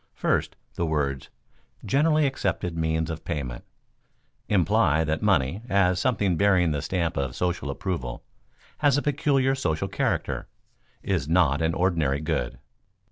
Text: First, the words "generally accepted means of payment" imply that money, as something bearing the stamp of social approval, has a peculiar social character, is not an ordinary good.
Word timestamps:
First, 0.15 0.55
the 0.73 0.85
words 0.87 1.29
"generally 1.85 2.25
accepted 2.25 2.75
means 2.75 3.11
of 3.11 3.23
payment" 3.23 3.63
imply 4.49 5.03
that 5.03 5.21
money, 5.21 5.61
as 5.69 5.99
something 5.99 6.37
bearing 6.37 6.71
the 6.71 6.81
stamp 6.81 7.17
of 7.17 7.35
social 7.35 7.69
approval, 7.69 8.23
has 8.79 8.97
a 8.97 9.03
peculiar 9.03 9.53
social 9.53 9.87
character, 9.87 10.47
is 11.03 11.29
not 11.29 11.61
an 11.61 11.75
ordinary 11.75 12.19
good. 12.19 12.57